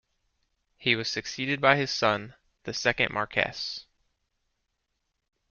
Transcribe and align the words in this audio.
He 0.77 0.95
was 0.95 1.11
succeeded 1.11 1.61
by 1.61 1.75
his 1.75 1.91
son, 1.91 2.33
the 2.63 2.73
second 2.73 3.13
Marquess. 3.13 3.85